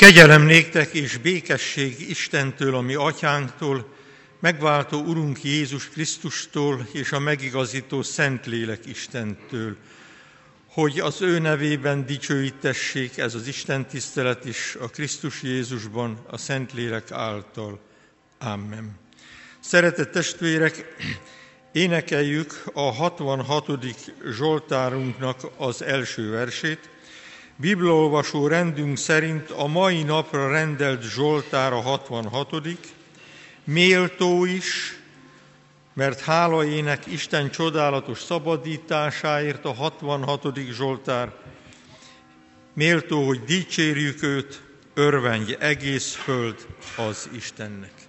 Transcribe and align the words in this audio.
Kegyelem 0.00 0.42
néktek 0.42 0.92
és 0.94 1.16
békesség 1.16 2.08
Istentől, 2.08 2.74
a 2.74 2.80
mi 2.80 2.94
atyánktól, 2.94 3.94
megváltó 4.38 5.00
Urunk 5.00 5.44
Jézus 5.44 5.88
Krisztustól 5.88 6.86
és 6.92 7.12
a 7.12 7.18
megigazító 7.18 8.02
Szentlélek 8.02 8.86
Istentől, 8.86 9.76
hogy 10.66 11.00
az 11.00 11.22
ő 11.22 11.38
nevében 11.38 12.06
dicsőítessék 12.06 13.18
ez 13.18 13.34
az 13.34 13.46
Isten 13.46 13.86
tisztelet 13.86 14.44
is 14.44 14.76
a 14.80 14.88
Krisztus 14.88 15.42
Jézusban, 15.42 16.18
a 16.30 16.36
Szentlélek 16.36 17.10
által. 17.10 17.80
Amen. 18.38 18.98
Szeretett 19.60 20.12
testvérek, 20.12 20.94
énekeljük 21.72 22.62
a 22.72 22.80
66. 22.92 23.66
Zsoltárunknak 24.30 25.40
az 25.56 25.82
első 25.82 26.30
versét, 26.30 26.88
Bibliolvasó 27.60 28.46
rendünk 28.46 28.96
szerint 28.96 29.50
a 29.50 29.66
mai 29.66 30.02
napra 30.02 30.50
rendelt 30.50 31.02
Zsoltár 31.02 31.72
a 31.72 31.80
66. 31.80 32.56
Méltó 33.64 34.44
is, 34.44 34.98
mert 35.94 36.20
hála 36.20 36.64
ének 36.64 37.06
Isten 37.06 37.50
csodálatos 37.50 38.22
szabadításáért 38.22 39.64
a 39.64 39.74
66. 39.74 40.58
Zsoltár. 40.70 41.32
Méltó, 42.74 43.26
hogy 43.26 43.44
dicsérjük 43.44 44.22
őt, 44.22 44.62
örvendj 44.94 45.56
egész 45.58 46.14
föld 46.14 46.66
az 46.96 47.28
Istennek. 47.36 47.99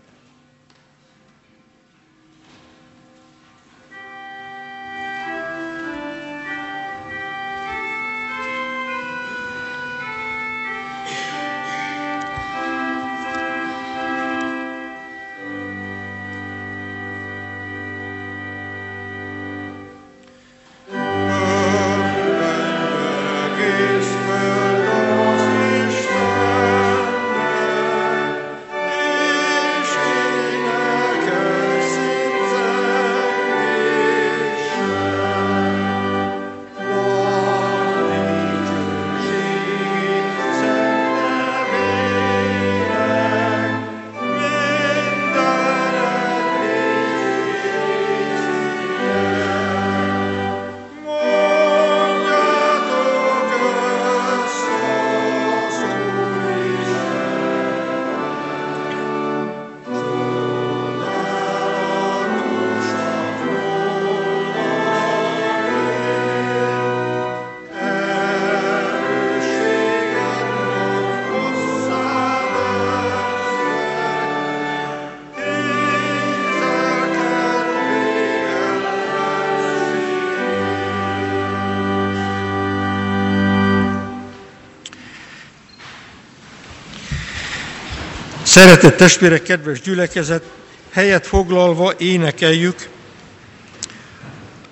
Szeretett 88.51 88.97
testvérek, 88.97 89.43
kedves 89.43 89.81
gyülekezet, 89.81 90.43
helyet 90.89 91.27
foglalva 91.27 91.93
énekeljük 91.97 92.89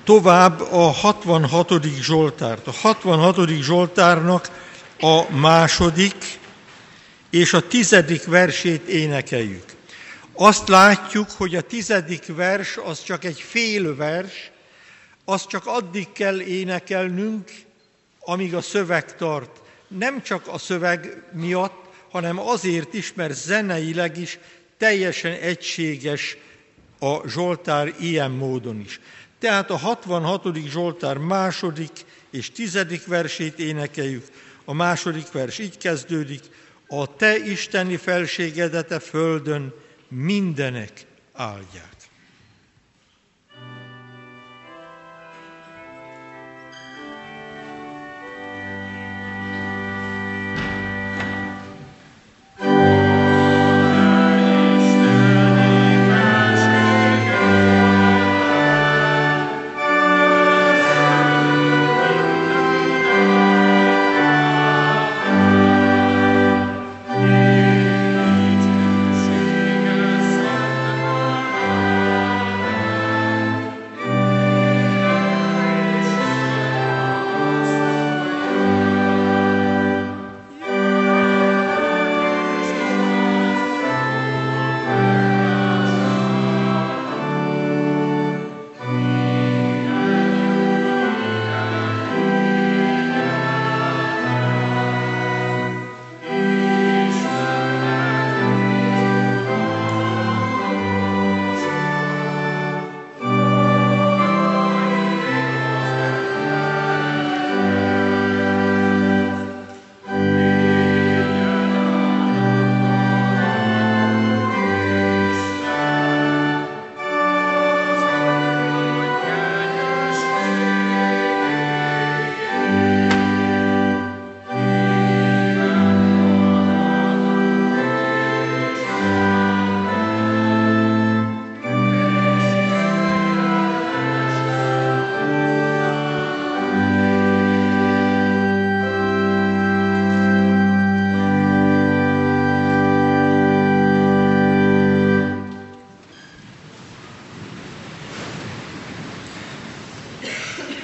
tovább 0.03 0.61
a 0.61 0.77
66. 0.77 1.83
Zsoltárt. 2.01 2.67
A 2.67 2.71
66. 2.71 3.49
Zsoltárnak 3.49 4.49
a 4.99 5.31
második 5.31 6.39
és 7.29 7.53
a 7.53 7.67
tizedik 7.67 8.25
versét 8.25 8.87
énekeljük. 8.87 9.65
Azt 10.33 10.67
látjuk, 10.67 11.31
hogy 11.31 11.55
a 11.55 11.61
tizedik 11.61 12.35
vers 12.35 12.77
az 12.83 13.03
csak 13.03 13.23
egy 13.23 13.41
fél 13.41 13.95
vers, 13.95 14.51
azt 15.25 15.47
csak 15.47 15.65
addig 15.65 16.11
kell 16.11 16.39
énekelnünk, 16.39 17.51
amíg 18.19 18.55
a 18.55 18.61
szöveg 18.61 19.15
tart. 19.15 19.61
Nem 19.87 20.21
csak 20.21 20.47
a 20.47 20.57
szöveg 20.57 21.23
miatt, 21.31 21.88
hanem 22.09 22.39
azért 22.39 22.93
is, 22.93 23.13
mert 23.13 23.35
zeneileg 23.35 24.17
is 24.17 24.39
teljesen 24.77 25.31
egységes 25.31 26.37
a 26.99 27.27
Zsoltár 27.27 27.93
ilyen 27.99 28.31
módon 28.31 28.79
is. 28.79 28.99
Tehát 29.39 29.69
a 29.69 29.77
66. 29.77 30.57
Zsoltár 30.67 31.17
második 31.17 31.91
és 32.31 32.51
tizedik 32.51 33.05
versét 33.05 33.59
énekeljük. 33.59 34.25
A 34.65 34.73
második 34.73 35.31
vers 35.31 35.59
így 35.59 35.77
kezdődik, 35.77 36.41
a 36.87 37.15
te 37.15 37.37
isteni 37.37 37.97
felségedete 37.97 38.99
földön 38.99 39.73
mindenek 40.07 41.05
áldják. 41.33 41.88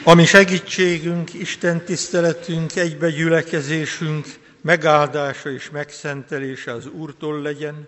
Ami 0.07 0.25
segítségünk, 0.25 1.33
Isten 1.33 1.85
tiszteletünk, 1.85 2.75
egybegyülekezésünk 2.75 4.25
megáldása 4.61 5.51
és 5.51 5.69
megszentelése 5.69 6.71
az 6.71 6.87
Úrtól 6.87 7.41
legyen, 7.41 7.87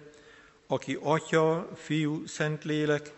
aki 0.67 0.97
Atya, 1.01 1.69
Fiú, 1.75 2.23
Szentlélek, 2.27 3.11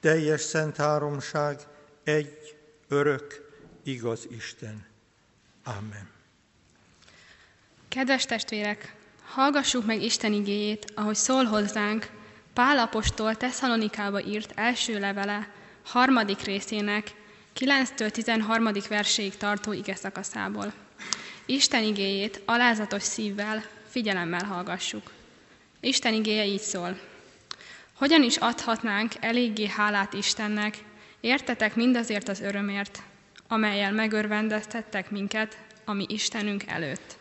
teljes 0.00 0.40
szent 0.40 0.76
háromság, 0.76 1.60
egy, 2.04 2.56
örök, 2.88 3.50
igaz 3.84 4.26
Isten. 4.36 4.86
Amen. 5.64 6.10
Kedves 7.88 8.24
testvérek, 8.24 8.94
hallgassuk 9.24 9.86
meg 9.86 10.02
Isten 10.02 10.32
igéjét, 10.32 10.92
ahogy 10.94 11.14
szól 11.16 11.44
hozzánk 11.44 12.10
Pál 12.54 12.78
apostol 12.78 13.36
Tesszalonikába 13.36 14.22
írt 14.22 14.52
első 14.54 14.98
levele, 14.98 15.50
harmadik 15.84 16.40
részének 16.40 17.20
9-től 17.58 18.10
13. 18.10 18.68
verséig 18.88 19.36
tartó 19.36 19.72
ige 19.72 19.94
szakaszából. 19.94 20.72
Isten 21.46 21.82
igéjét 21.82 22.42
alázatos 22.44 23.02
szívvel, 23.02 23.64
figyelemmel 23.88 24.44
hallgassuk. 24.44 25.10
Isten 25.80 26.14
igéje 26.14 26.44
így 26.46 26.60
szól. 26.60 26.98
Hogyan 27.94 28.22
is 28.22 28.36
adhatnánk 28.36 29.12
eléggé 29.20 29.66
hálát 29.66 30.12
Istennek, 30.12 30.78
értetek 31.20 31.74
mindazért 31.74 32.28
az 32.28 32.40
örömért, 32.40 33.02
amelyel 33.48 33.92
megörvendeztettek 33.92 35.10
minket, 35.10 35.58
ami 35.84 36.04
Istenünk 36.08 36.66
előtt. 36.66 37.16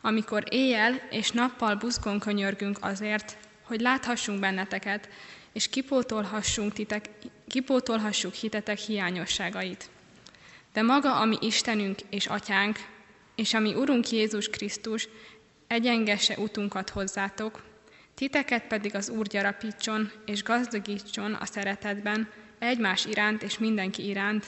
Amikor 0.00 0.44
éjjel 0.48 1.00
és 1.10 1.30
nappal 1.30 1.74
buzgón 1.74 2.18
könyörgünk 2.18 2.78
azért, 2.80 3.36
hogy 3.62 3.80
láthassunk 3.80 4.40
benneteket, 4.40 5.08
és 5.56 5.68
kipótolhassunk 5.68 6.72
titek, 6.72 7.08
kipótolhassuk 7.48 8.34
hitetek 8.34 8.78
hiányosságait. 8.78 9.88
De 10.72 10.82
maga, 10.82 11.20
ami 11.20 11.36
Istenünk 11.40 11.98
és 12.10 12.26
Atyánk, 12.26 12.78
és 13.34 13.54
ami 13.54 13.74
Urunk 13.74 14.10
Jézus 14.10 14.48
Krisztus, 14.48 15.08
egyengesse 15.66 16.38
utunkat 16.38 16.90
hozzátok, 16.90 17.64
titeket 18.14 18.66
pedig 18.66 18.94
az 18.94 19.08
Úr 19.08 19.26
gyarapítson 19.26 20.12
és 20.26 20.42
gazdagítson 20.42 21.34
a 21.34 21.46
szeretetben, 21.46 22.30
egymás 22.58 23.04
iránt 23.04 23.42
és 23.42 23.58
mindenki 23.58 24.06
iránt, 24.06 24.46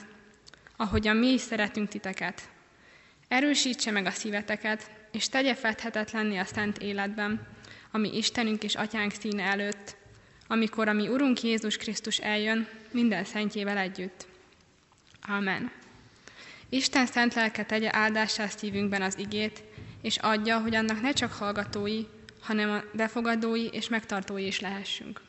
ahogyan 0.76 1.16
mi 1.16 1.26
is 1.26 1.40
szeretünk 1.40 1.88
titeket. 1.88 2.49
Erősítse 3.28 3.90
meg 3.90 4.06
a 4.06 4.10
szíveteket, 4.10 4.90
és 5.12 5.28
tegye 5.28 5.55
fedhetetlenni 5.55 6.38
a 6.38 6.44
szent 6.44 6.78
életben, 6.78 7.46
ami 7.90 8.16
Istenünk 8.16 8.62
és 8.62 8.75
Atyánk 8.75 9.12
színe 9.12 9.43
előtt, 9.43 9.97
amikor 10.48 10.88
a 10.88 10.92
mi 10.92 11.08
Urunk 11.08 11.42
Jézus 11.42 11.76
Krisztus 11.76 12.18
eljön 12.18 12.68
minden 12.90 13.24
szentjével 13.24 13.78
együtt. 13.78 14.26
Amen. 15.28 15.70
Isten 16.68 17.06
szent 17.06 17.34
lelke 17.34 17.64
tegye 17.64 17.88
áldássá 17.92 18.46
szívünkben 18.46 19.02
az 19.02 19.18
igét, 19.18 19.62
és 20.02 20.16
adja, 20.16 20.60
hogy 20.60 20.74
annak 20.74 21.00
ne 21.00 21.12
csak 21.12 21.32
hallgatói, 21.32 22.04
hanem 22.40 22.70
a 22.70 22.82
befogadói 22.92 23.66
és 23.66 23.88
megtartói 23.88 24.46
is 24.46 24.60
lehessünk. 24.60 25.20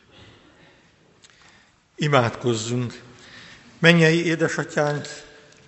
Imádkozzunk! 1.95 3.01
Mennyei 3.79 4.25
édesatyánk, 4.25 5.05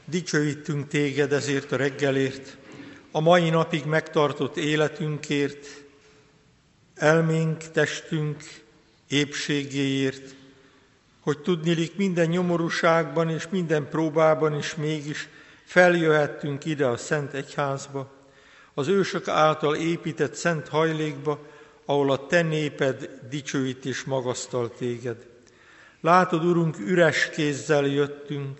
dicsőítünk 0.06 0.88
téged 0.88 1.34
ezért 1.34 1.72
a 1.72 1.76
reggelért, 1.76 2.58
a 3.12 3.20
mai 3.20 3.50
napig 3.50 3.86
megtartott 3.86 4.58
életünkért, 4.58 5.68
elménk, 6.96 7.58
testünk 7.58 8.44
épségéért, 9.12 10.36
hogy 11.20 11.40
tudnilik 11.40 11.96
minden 11.96 12.30
nyomorúságban 12.30 13.30
és 13.30 13.48
minden 13.50 13.90
próbában 13.90 14.58
is 14.58 14.76
mégis 14.76 15.28
feljöhettünk 15.64 16.66
ide 16.66 16.86
a 16.86 16.98
Szent 16.98 17.34
Egyházba, 17.34 18.12
az 18.74 18.88
ősök 18.88 19.28
által 19.28 19.76
épített 19.76 20.34
szent 20.34 20.68
hajlékba, 20.68 21.40
ahol 21.86 22.12
a 22.12 22.26
te 22.28 22.42
néped 22.42 23.10
dicsőít 23.30 23.86
és 23.86 24.04
magasztal 24.04 24.74
téged. 24.78 25.28
Látod, 26.02 26.46
Urunk, 26.46 26.80
üres 26.80 27.30
kézzel 27.30 27.86
jöttünk, 27.86 28.58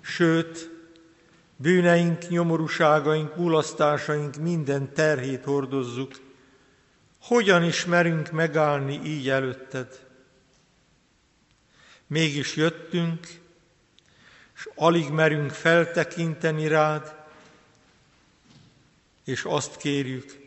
sőt, 0.00 0.70
bűneink, 1.56 2.28
nyomorúságaink, 2.28 3.36
mulasztásaink 3.36 4.36
minden 4.36 4.92
terhét 4.92 5.44
hordozzuk. 5.44 6.12
Hogyan 7.24 7.64
is 7.64 7.84
merünk 7.84 8.30
megállni 8.30 9.00
így 9.04 9.28
előtted? 9.28 10.06
Mégis 12.06 12.56
jöttünk, 12.56 13.26
és 14.56 14.68
alig 14.74 15.08
merünk 15.08 15.50
feltekinteni 15.50 16.66
rád, 16.66 17.14
és 19.24 19.44
azt 19.44 19.76
kérjük, 19.76 20.38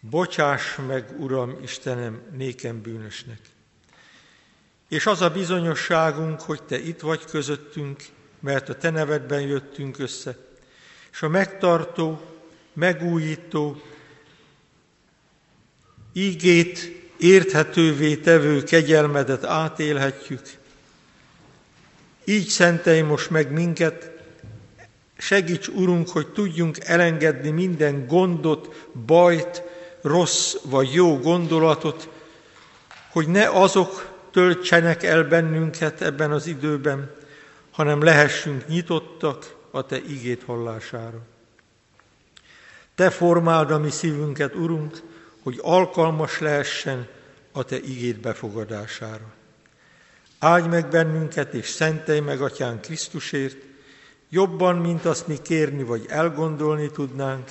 bocsáss 0.00 0.76
meg, 0.86 1.20
Uram, 1.20 1.58
Istenem, 1.62 2.22
nékem 2.32 2.82
bűnösnek. 2.82 3.40
És 4.88 5.06
az 5.06 5.20
a 5.20 5.30
bizonyosságunk, 5.30 6.40
hogy 6.40 6.62
Te 6.62 6.78
itt 6.78 7.00
vagy 7.00 7.24
közöttünk, 7.24 8.02
mert 8.40 8.68
a 8.68 8.76
Te 8.76 8.90
nevedben 8.90 9.40
jöttünk 9.40 9.98
össze, 9.98 10.36
és 11.12 11.22
a 11.22 11.28
megtartó, 11.28 12.20
megújító, 12.72 13.82
ígét 16.18 16.92
érthetővé 17.18 18.16
tevő 18.16 18.62
kegyelmedet 18.62 19.44
átélhetjük. 19.44 20.42
Így 22.24 22.48
szentelj 22.48 23.00
most 23.00 23.30
meg 23.30 23.52
minket, 23.52 24.10
segíts, 25.18 25.68
Urunk, 25.68 26.08
hogy 26.08 26.28
tudjunk 26.28 26.78
elengedni 26.78 27.50
minden 27.50 28.06
gondot, 28.06 28.88
bajt, 29.06 29.62
rossz 30.02 30.54
vagy 30.62 30.92
jó 30.92 31.18
gondolatot, 31.18 32.08
hogy 33.10 33.28
ne 33.28 33.48
azok 33.48 34.16
töltsenek 34.30 35.02
el 35.02 35.24
bennünket 35.24 36.02
ebben 36.02 36.32
az 36.32 36.46
időben, 36.46 37.10
hanem 37.70 38.02
lehessünk 38.02 38.68
nyitottak 38.68 39.54
a 39.70 39.86
Te 39.86 39.96
igét 39.96 40.42
hallására. 40.46 41.18
Te 42.94 43.10
formáld 43.10 43.70
a 43.70 43.78
mi 43.78 43.90
szívünket, 43.90 44.54
Urunk, 44.54 45.02
hogy 45.48 45.58
alkalmas 45.62 46.38
lehessen 46.38 47.08
a 47.52 47.64
Te 47.64 47.76
igét 47.76 48.20
befogadására. 48.20 49.32
Áldj 50.38 50.68
meg 50.68 50.88
bennünket, 50.88 51.54
és 51.54 51.68
szentelj 51.68 52.20
meg, 52.20 52.40
Atyán 52.40 52.80
Krisztusért, 52.80 53.56
jobban, 54.28 54.76
mint 54.76 55.04
azt 55.04 55.26
mi 55.26 55.38
kérni 55.42 55.82
vagy 55.82 56.06
elgondolni 56.08 56.90
tudnánk, 56.90 57.48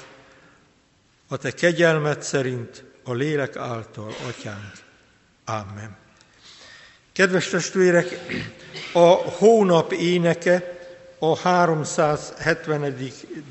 a 1.28 1.38
Te 1.38 1.52
kegyelmet 1.52 2.22
szerint 2.22 2.84
a 3.04 3.14
lélek 3.14 3.56
által, 3.56 4.14
Atyánk. 4.28 4.74
Amen. 5.46 5.98
Kedves 7.14 7.50
testvérek, 7.50 8.20
a 8.94 9.08
hónap 9.16 9.92
éneke 9.92 10.80
a 11.20 11.38
370. 11.38 12.98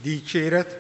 dicséret. 0.03 0.79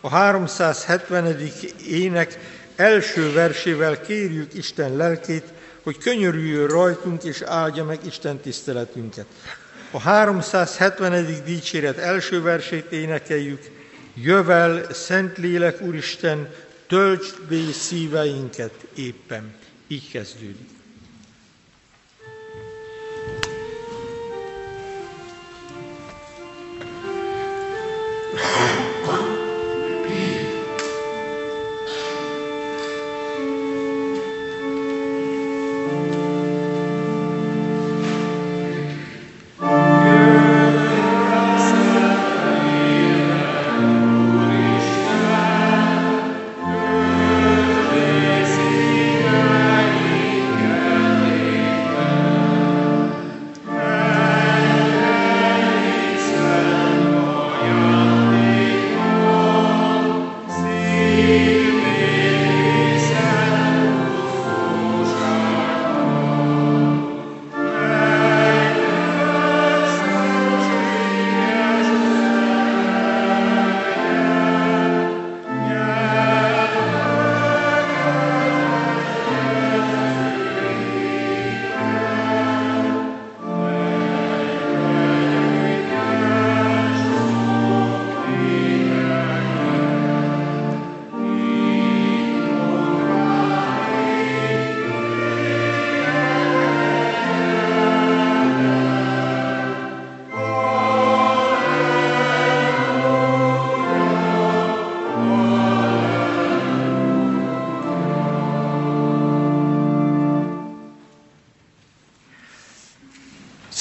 A 0.00 0.08
370. 0.08 1.50
ének 1.88 2.60
első 2.76 3.32
versével 3.32 4.00
kérjük 4.00 4.54
Isten 4.54 4.96
lelkét, 4.96 5.44
hogy 5.82 5.98
könyörüljön 5.98 6.66
rajtunk 6.66 7.24
és 7.24 7.40
áldja 7.40 7.84
meg 7.84 7.98
Isten 8.06 8.38
tiszteletünket. 8.38 9.26
A 9.90 10.00
370. 10.00 11.42
dicséret 11.44 11.98
első 11.98 12.42
versét 12.42 12.92
énekeljük. 12.92 13.70
Jövel, 14.14 14.92
Szentlélek 14.92 15.80
Úristen, 15.80 16.48
töltsd 16.86 17.34
be 17.48 17.72
szíveinket 17.72 18.74
éppen. 18.94 19.54
Így 19.88 20.10
kezdődik. 20.10 20.71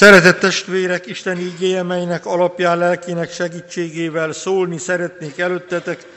Szeretett 0.01 0.39
testvérek, 0.39 1.07
Isten 1.07 1.39
ígéje, 1.39 1.83
melynek 1.83 2.25
alapján 2.25 2.77
lelkének 2.77 3.31
segítségével 3.31 4.31
szólni 4.31 4.77
szeretnék 4.77 5.37
előttetek, 5.37 6.07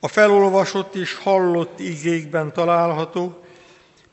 a 0.00 0.08
felolvasott 0.08 0.94
és 0.94 1.14
hallott 1.14 1.80
igékben 1.80 2.52
található, 2.52 3.44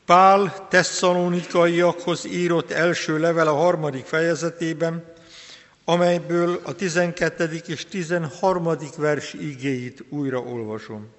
Pál 0.05 0.67
tesszalonikaiakhoz 0.69 2.25
írott 2.25 2.71
első 2.71 3.19
level 3.19 3.47
a 3.47 3.55
harmadik 3.55 4.05
fejezetében, 4.05 5.13
amelyből 5.85 6.59
a 6.63 6.73
12. 6.73 7.61
és 7.67 7.85
13. 7.85 8.69
vers 8.97 9.33
igéit 9.33 10.03
újra 10.09 10.39
olvasom. 10.39 11.16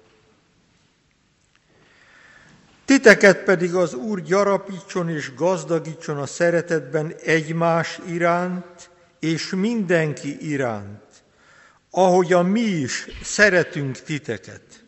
Titeket 2.89 3.43
pedig 3.43 3.75
az 3.75 3.93
Úr 3.93 4.21
gyarapítson 4.21 5.09
és 5.09 5.33
gazdagítson 5.33 6.17
a 6.17 6.25
szeretetben 6.25 7.13
egymás 7.23 7.99
iránt 8.07 8.89
és 9.19 9.49
mindenki 9.49 10.49
iránt, 10.49 11.23
ahogyan 11.89 12.45
mi 12.45 12.59
is 12.59 13.07
szeretünk 13.23 13.99
titeket. 13.99 14.85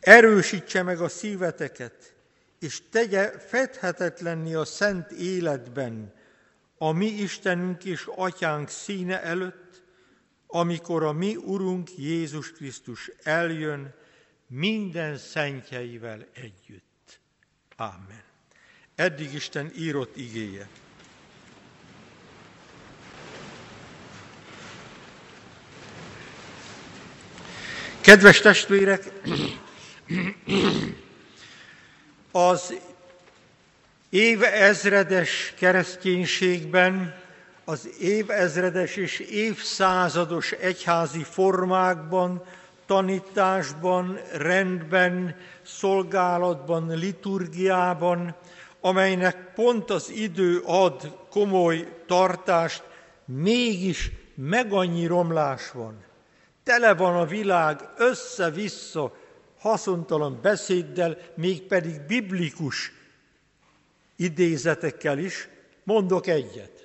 Erősítse 0.00 0.82
meg 0.82 1.00
a 1.00 1.08
szíveteket, 1.08 2.14
és 2.60 2.82
tegye 2.90 3.30
fedhetetlenni 3.30 4.54
a 4.54 4.64
szent 4.64 5.10
életben, 5.10 6.12
a 6.78 6.92
mi 6.92 7.06
Istenünk 7.06 7.84
és 7.84 8.08
Atyánk 8.16 8.68
színe 8.68 9.22
előtt, 9.22 9.82
amikor 10.46 11.02
a 11.02 11.12
mi 11.12 11.36
Urunk 11.36 11.98
Jézus 11.98 12.52
Krisztus 12.52 13.10
eljön 13.22 13.94
minden 14.46 15.16
szentjeivel 15.16 16.26
együtt. 16.34 16.87
Amen. 17.80 18.22
Eddig 18.94 19.34
Isten 19.34 19.72
írott 19.76 20.16
igéje. 20.16 20.68
Kedves 28.00 28.40
testvérek, 28.40 29.12
az 32.30 32.74
évezredes 34.10 35.54
kereszténységben, 35.56 37.22
az 37.64 37.88
évezredes 37.98 38.96
és 38.96 39.18
évszázados 39.18 40.52
egyházi 40.52 41.22
formákban, 41.22 42.44
tanításban, 42.88 44.18
rendben, 44.32 45.36
szolgálatban, 45.62 46.98
liturgiában, 46.98 48.36
amelynek 48.80 49.52
pont 49.54 49.90
az 49.90 50.10
idő 50.10 50.62
ad 50.64 51.26
komoly 51.30 52.02
tartást, 52.06 52.82
mégis 53.24 54.10
meg 54.34 54.72
annyi 54.72 55.06
romlás 55.06 55.70
van. 55.70 56.04
Tele 56.62 56.94
van 56.94 57.16
a 57.16 57.26
világ 57.26 57.80
össze-vissza 57.96 59.16
haszontalan 59.58 60.38
beszéddel, 60.42 61.16
mégpedig 61.34 62.00
biblikus 62.06 62.92
idézetekkel 64.16 65.18
is. 65.18 65.48
Mondok 65.84 66.26
egyet. 66.26 66.77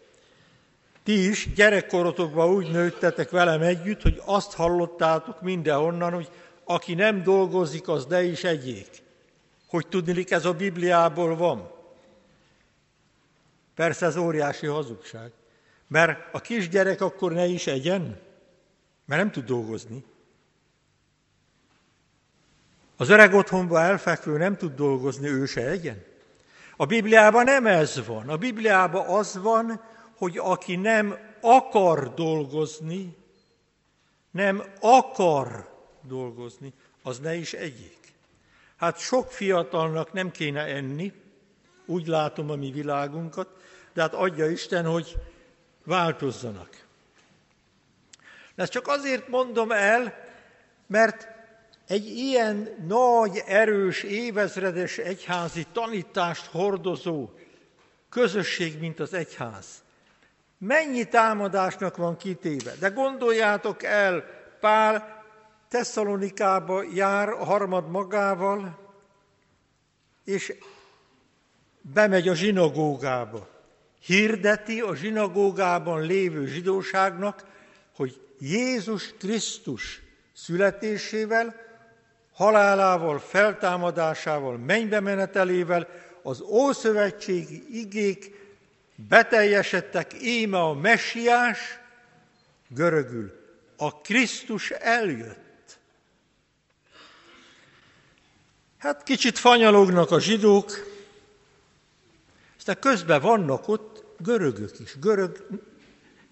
Ti 1.03 1.27
is 1.27 1.53
gyerekkorotokban 1.53 2.49
úgy 2.49 2.71
nőttetek 2.71 3.29
velem 3.29 3.61
együtt, 3.61 4.01
hogy 4.01 4.21
azt 4.25 4.53
hallottátok 4.53 5.41
mindenhonnan, 5.41 6.13
hogy 6.13 6.29
aki 6.63 6.93
nem 6.93 7.23
dolgozik, 7.23 7.87
az 7.87 8.05
ne 8.05 8.23
is 8.23 8.43
egyék. 8.43 8.89
Hogy 9.67 9.87
tudnilik, 9.87 10.31
ez 10.31 10.45
a 10.45 10.53
Bibliából 10.53 11.35
van. 11.35 11.71
Persze 13.75 14.05
ez 14.05 14.15
óriási 14.15 14.65
hazugság. 14.65 15.31
Mert 15.87 16.33
a 16.33 16.41
kisgyerek 16.41 17.01
akkor 17.01 17.31
ne 17.31 17.45
is 17.45 17.67
egyen, 17.67 18.19
mert 19.05 19.21
nem 19.21 19.31
tud 19.31 19.45
dolgozni. 19.45 20.03
Az 22.97 23.09
öreg 23.09 23.33
otthonba 23.33 23.79
elfekvő 23.79 24.37
nem 24.37 24.57
tud 24.57 24.75
dolgozni, 24.75 25.27
ő 25.27 25.45
se 25.45 25.67
egyen. 25.67 26.03
A 26.77 26.85
Bibliában 26.85 27.43
nem 27.43 27.67
ez 27.67 28.05
van. 28.05 28.29
A 28.29 28.37
Bibliában 28.37 29.07
az 29.07 29.37
van, 29.41 29.81
hogy 30.23 30.37
aki 30.37 30.75
nem 30.75 31.17
akar 31.41 32.13
dolgozni, 32.13 33.15
nem 34.31 34.63
akar 34.79 35.69
dolgozni, 36.01 36.73
az 37.01 37.19
ne 37.19 37.35
is 37.35 37.53
egyik. 37.53 38.13
Hát 38.75 38.97
sok 38.97 39.31
fiatalnak 39.31 40.13
nem 40.13 40.31
kéne 40.31 40.61
enni, 40.61 41.13
úgy 41.85 42.07
látom 42.07 42.49
a 42.49 42.55
mi 42.55 42.71
világunkat, 42.71 43.49
de 43.93 44.01
hát 44.01 44.13
adja 44.13 44.49
Isten, 44.49 44.85
hogy 44.85 45.15
változzanak. 45.83 46.85
De 48.55 48.63
ezt 48.63 48.71
csak 48.71 48.87
azért 48.87 49.27
mondom 49.27 49.71
el, 49.71 50.13
mert 50.87 51.27
egy 51.87 52.07
ilyen 52.07 52.85
nagy, 52.87 53.41
erős, 53.45 54.03
évezredes 54.03 54.97
egyházi 54.97 55.65
tanítást 55.71 56.45
hordozó 56.45 57.29
közösség, 58.09 58.79
mint 58.79 58.99
az 58.99 59.13
egyház, 59.13 59.83
mennyi 60.65 61.07
támadásnak 61.07 61.97
van 61.97 62.17
kitéve. 62.17 62.73
De 62.79 62.89
gondoljátok 62.89 63.83
el, 63.83 64.23
Pál 64.59 65.23
Tesszalonikába 65.69 66.83
jár 66.93 67.29
a 67.29 67.43
harmad 67.45 67.89
magával, 67.89 68.79
és 70.23 70.53
bemegy 71.81 72.27
a 72.27 72.35
zsinagógába. 72.35 73.47
Hirdeti 73.99 74.81
a 74.81 74.95
zsinagógában 74.95 76.01
lévő 76.01 76.45
zsidóságnak, 76.45 77.45
hogy 77.95 78.21
Jézus 78.39 79.13
Krisztus 79.17 80.01
születésével, 80.33 81.55
halálával, 82.33 83.19
feltámadásával, 83.19 84.57
mennybe 84.57 84.99
menetelével 84.99 85.87
az 86.23 86.41
Ószövetségi 86.41 87.79
igék 87.79 88.42
beteljesedtek, 88.95 90.13
éme 90.13 90.59
a 90.59 90.73
messiás, 90.73 91.59
görögül, 92.67 93.31
a 93.77 94.01
Krisztus 94.01 94.71
eljött. 94.71 95.77
Hát 98.77 99.03
kicsit 99.03 99.37
fanyalognak 99.37 100.11
a 100.11 100.19
zsidók, 100.19 100.71
aztán 102.57 102.79
közben 102.79 103.21
vannak 103.21 103.67
ott 103.67 104.03
görögök 104.17 104.79
is, 104.79 104.99
görög 104.99 105.47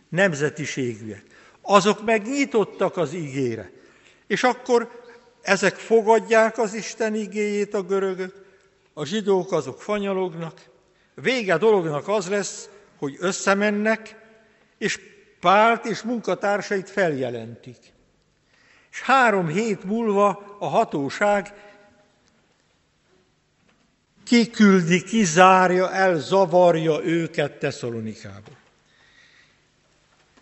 nemzetiségűek. 0.10 1.24
Azok 1.62 2.04
megnyitottak 2.04 2.98
az 2.98 3.14
ígére. 3.14 3.72
És 4.28 4.44
akkor 4.44 5.04
ezek 5.42 5.76
fogadják 5.76 6.58
az 6.58 6.74
Isten 6.74 7.16
igéjét 7.16 7.74
a 7.74 7.84
görögök, 7.84 8.46
a 8.94 9.06
zsidók 9.06 9.52
azok 9.52 9.82
fanyalognak. 9.82 10.71
Vége 11.22 11.58
dolognak 11.58 12.08
az 12.08 12.30
lesz, 12.30 12.70
hogy 12.98 13.16
összemennek, 13.20 14.16
és 14.78 15.00
Pált 15.40 15.86
és 15.86 16.02
munkatársait 16.02 16.90
feljelentik. 16.90 17.78
És 18.92 19.02
három 19.02 19.48
hét 19.48 19.84
múlva 19.84 20.58
a 20.60 20.68
hatóság 20.68 21.54
kiküldi, 24.24 25.04
kizárja, 25.04 25.92
elzavarja 25.92 27.04
őket 27.04 27.60
Tesszalonikából. 27.60 28.58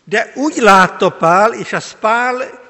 De 0.04 0.32
úgy 0.34 0.56
látta 0.56 1.10
Pál, 1.10 1.52
és 1.52 1.72
ez 1.72 1.98
Pál 1.98 2.60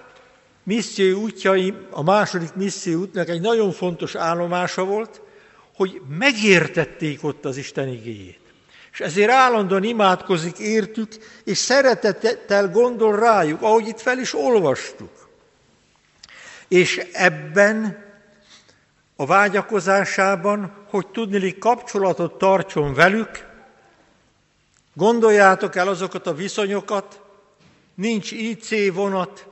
missziói 0.63 1.13
útjai, 1.13 1.75
a 1.91 2.03
második 2.03 2.55
misszió 2.55 3.01
útnak 3.01 3.29
egy 3.29 3.41
nagyon 3.41 3.73
fontos 3.73 4.15
állomása 4.15 4.85
volt, 4.85 5.21
hogy 5.81 6.01
megértették 6.09 7.25
ott 7.25 7.45
az 7.45 7.57
Isten 7.57 7.89
igéjét. 7.89 8.41
És 8.93 9.01
ezért 9.01 9.31
állandóan 9.31 9.83
imádkozik 9.83 10.59
értük, 10.59 11.13
és 11.45 11.59
szeretettel 11.59 12.71
gondol 12.71 13.17
rájuk, 13.17 13.63
ahogy 13.63 13.87
itt 13.87 14.01
fel 14.01 14.19
is 14.19 14.35
olvastuk. 14.35 15.29
És 16.69 17.07
ebben 17.13 18.05
a 19.17 19.27
vágyakozásában, 19.27 20.73
hogy 20.89 21.07
tudnilik 21.07 21.59
kapcsolatot 21.59 22.39
tartson 22.39 22.95
velük, 22.95 23.47
gondoljátok 24.95 25.77
el 25.77 25.89
azokat 25.89 26.27
a 26.27 26.35
viszonyokat, 26.35 27.21
nincs 27.95 28.31
IC 28.31 28.93
vonat, 28.93 29.47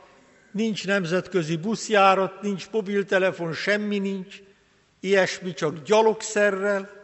nincs 0.52 0.86
nemzetközi 0.86 1.56
buszjárat, 1.56 2.42
nincs 2.42 2.70
mobiltelefon, 2.70 3.52
semmi 3.52 3.98
nincs, 3.98 4.46
ilyesmi 5.00 5.52
csak 5.52 5.82
gyalogszerrel, 5.82 6.98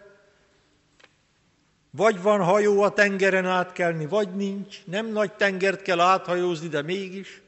vagy 1.90 2.22
van 2.22 2.40
hajó 2.40 2.82
a 2.82 2.90
tengeren 2.90 3.46
átkelni, 3.46 4.06
vagy 4.06 4.34
nincs, 4.34 4.84
nem 4.84 5.06
nagy 5.06 5.32
tengert 5.32 5.82
kell 5.82 6.00
áthajózni, 6.00 6.68
de 6.68 6.82
mégis. 6.82 7.42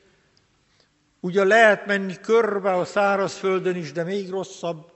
Ugye 1.21 1.45
lehet 1.45 1.87
menni 1.87 2.21
körbe 2.21 2.73
a 2.73 2.85
szárazföldön 2.85 3.77
is, 3.77 3.93
de 3.93 4.05
még 4.05 4.31
rosszabb. 4.31 4.95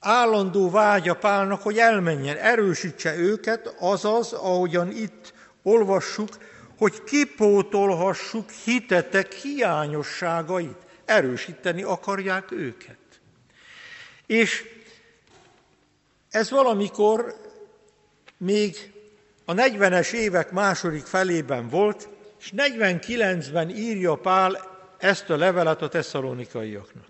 állandó 0.00 0.70
vágya 0.70 1.14
Pálnak, 1.14 1.62
hogy 1.62 1.78
elmenjen, 1.78 2.36
erősítse 2.36 3.16
őket, 3.16 3.74
azaz, 3.78 4.32
ahogyan 4.32 4.90
itt 4.90 5.32
olvassuk, 5.62 6.28
hogy 6.78 7.04
kipótolhassuk 7.04 8.50
hitetek 8.50 9.32
hiányosságait. 9.32 10.86
Erősíteni 11.04 11.82
akarják 11.82 12.50
őket. 12.50 12.99
És 14.30 14.64
ez 16.30 16.50
valamikor 16.50 17.34
még 18.36 18.92
a 19.44 19.52
40-es 19.52 20.12
évek 20.12 20.50
második 20.50 21.04
felében 21.04 21.68
volt, 21.68 22.08
és 22.40 22.52
49-ben 22.56 23.70
írja 23.70 24.14
Pál 24.14 24.78
ezt 24.98 25.30
a 25.30 25.36
levelet 25.36 25.82
a 25.82 25.88
tesszalonikaiaknak. 25.88 27.08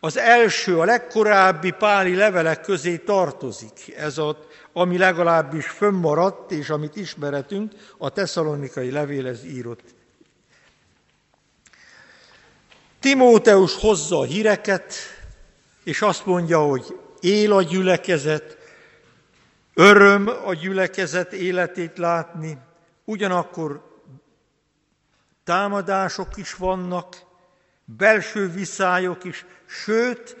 Az 0.00 0.16
első, 0.16 0.78
a 0.78 0.84
legkorábbi 0.84 1.70
páli 1.70 2.14
levelek 2.14 2.60
közé 2.60 2.96
tartozik 2.96 3.94
ez 3.96 4.18
a, 4.18 4.46
ami 4.72 4.98
legalábbis 4.98 5.66
fönnmaradt, 5.66 6.50
és 6.50 6.70
amit 6.70 6.96
ismeretünk, 6.96 7.72
a 7.98 8.10
tesszalonikai 8.10 8.90
levélhez 8.90 9.44
írott. 9.44 9.94
Timóteus 13.00 13.74
hozza 13.74 14.18
a 14.18 14.24
híreket, 14.24 14.94
és 15.90 16.02
azt 16.02 16.26
mondja, 16.26 16.58
hogy 16.58 16.98
él 17.20 17.52
a 17.52 17.62
gyülekezet, 17.62 18.58
öröm 19.74 20.28
a 20.44 20.54
gyülekezet 20.54 21.32
életét 21.32 21.98
látni, 21.98 22.58
ugyanakkor 23.04 23.98
támadások 25.44 26.36
is 26.36 26.54
vannak, 26.54 27.16
belső 27.84 28.48
viszályok 28.50 29.24
is, 29.24 29.44
sőt, 29.66 30.36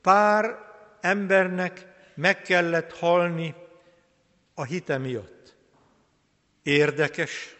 pár 0.00 0.58
embernek 1.00 1.86
meg 2.14 2.42
kellett 2.42 2.98
halni 2.98 3.54
a 4.54 4.64
hite 4.64 4.98
miatt. 4.98 5.56
Érdekes. 6.62 7.56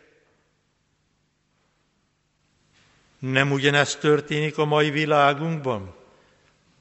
Nem 3.19 3.53
ugyanezt 3.53 4.01
történik 4.01 4.59
a 4.59 4.65
mai 4.65 4.91
világunkban? 4.91 5.96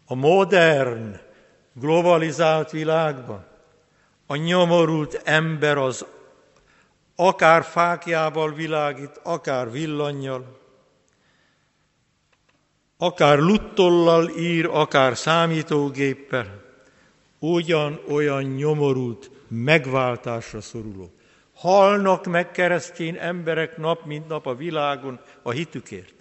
A 0.05 0.15
modern, 0.15 1.19
globalizált 1.73 2.71
világban? 2.71 3.45
A 4.27 4.35
nyomorult 4.35 5.21
ember 5.23 5.77
az 5.77 6.05
akár 7.15 7.63
fákjával 7.63 8.53
világít, 8.53 9.19
akár 9.23 9.71
villannyal, 9.71 10.59
akár 12.97 13.37
luttollal 13.39 14.29
ír, 14.29 14.65
akár 14.65 15.17
számítógéppel, 15.17 16.63
ugyan-olyan 17.39 18.43
nyomorult, 18.43 19.29
megváltásra 19.47 20.61
szoruló. 20.61 21.13
Halnak 21.55 22.25
meg 22.25 22.51
keresztény 22.51 23.17
emberek 23.19 23.77
nap 23.77 24.05
mint 24.05 24.27
nap 24.27 24.45
a 24.45 24.55
világon 24.55 25.19
a 25.41 25.51
hitükért. 25.51 26.13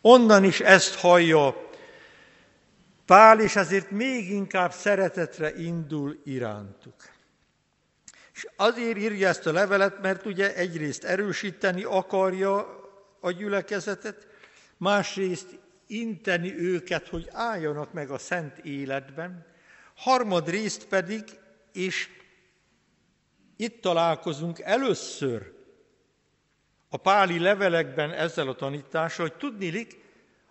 Onnan 0.00 0.44
is 0.44 0.60
ezt 0.60 0.94
hallja 0.94 1.67
Pál, 3.08 3.40
és 3.40 3.56
ezért 3.56 3.90
még 3.90 4.30
inkább 4.30 4.72
szeretetre 4.72 5.56
indul 5.56 6.20
irántuk. 6.24 6.94
És 8.34 8.46
azért 8.56 8.98
írja 8.98 9.28
ezt 9.28 9.46
a 9.46 9.52
levelet, 9.52 10.00
mert 10.00 10.26
ugye 10.26 10.54
egyrészt 10.54 11.04
erősíteni 11.04 11.84
akarja 11.84 12.80
a 13.20 13.30
gyülekezetet, 13.30 14.26
másrészt 14.76 15.58
inteni 15.86 16.58
őket, 16.58 17.08
hogy 17.08 17.28
álljanak 17.32 17.92
meg 17.92 18.10
a 18.10 18.18
szent 18.18 18.58
életben, 18.58 19.46
harmadrészt 19.94 20.86
pedig, 20.86 21.22
és 21.72 22.08
itt 23.56 23.80
találkozunk 23.80 24.60
először 24.60 25.52
a 26.88 26.96
páli 26.96 27.38
levelekben 27.38 28.12
ezzel 28.12 28.48
a 28.48 28.54
tanítással, 28.54 29.28
hogy 29.28 29.36
tudnilik, 29.36 30.06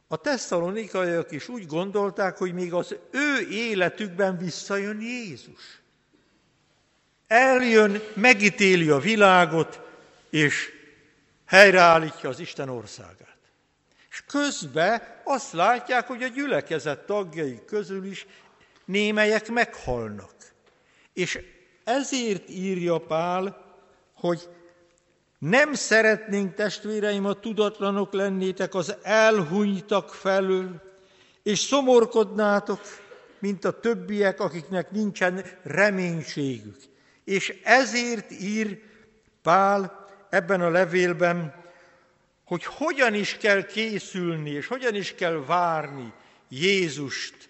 a 0.08 0.17
tesszalonikaiak 0.17 1.32
is 1.32 1.48
úgy 1.48 1.65
gondolták, 1.65 2.38
hogy 2.38 2.54
még 2.54 2.74
az 2.74 2.96
ő 3.12 3.48
életükben 3.50 4.38
visszajön 4.38 5.02
Jézus. 5.02 5.82
Eljön, 7.28 8.02
megítéli 8.13 8.89
a 8.89 9.00
világot, 9.00 9.82
és 10.30 10.70
helyreállítja 11.46 12.30
az 12.30 12.39
Isten 12.39 12.70
országát. 12.70 13.38
És 14.10 14.24
közben 14.28 15.02
azt 15.24 15.54
látják, 15.54 16.08
hogy 16.08 16.24
a 16.24 16.28
gyülekezet 16.28 17.06
tagjai 17.06 17.62
közül 17.65 18.06
is 18.06 18.26
némelyek 18.86 19.50
meghalnak. 19.50 20.34
És 21.13 21.39
ezért 21.84 22.50
írja 22.50 22.98
Pál, 22.98 23.65
hogy 24.13 24.50
nem 25.38 25.73
szeretnénk, 25.73 26.54
testvéreim, 26.54 27.26
a 27.26 27.34
tudatlanok 27.34 28.13
lennétek 28.13 28.76
az 28.76 28.95
elhunytak 29.04 30.13
felől, 30.13 30.82
és 31.43 31.60
szomorkodnátok, 31.60 32.82
mint 33.39 33.65
a 33.65 33.80
többiek, 33.80 34.39
akiknek 34.39 34.91
nincsen 34.91 35.45
reménységük. 35.63 36.78
És 37.23 37.60
ezért 37.63 38.32
ír 38.32 38.82
Pál 39.41 40.08
ebben 40.30 40.62
a 40.62 40.69
levélben, 40.69 41.65
hogy 42.45 42.65
hogyan 42.65 43.13
is 43.13 43.38
kell 43.38 43.65
készülni, 43.65 44.50
és 44.50 44.67
hogyan 44.67 44.95
is 44.95 45.15
kell 45.15 45.43
várni 45.45 46.13
Jézust, 46.50 47.50